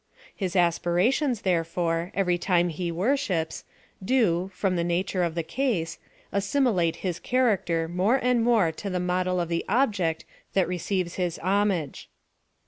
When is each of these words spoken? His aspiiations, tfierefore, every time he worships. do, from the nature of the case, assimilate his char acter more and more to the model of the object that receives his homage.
His 0.35 0.55
aspiiations, 0.55 1.43
tfierefore, 1.43 2.09
every 2.15 2.39
time 2.39 2.69
he 2.69 2.91
worships. 2.91 3.63
do, 4.03 4.49
from 4.55 4.75
the 4.75 4.83
nature 4.83 5.21
of 5.21 5.35
the 5.35 5.43
case, 5.43 5.99
assimilate 6.31 6.95
his 7.05 7.19
char 7.19 7.55
acter 7.55 7.87
more 7.87 8.15
and 8.15 8.43
more 8.43 8.71
to 8.71 8.89
the 8.89 8.99
model 8.99 9.39
of 9.39 9.47
the 9.47 9.63
object 9.69 10.25
that 10.53 10.67
receives 10.67 11.17
his 11.21 11.37
homage. 11.37 12.09